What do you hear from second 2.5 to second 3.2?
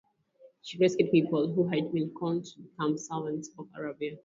become